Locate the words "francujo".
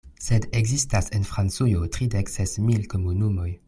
1.33-1.85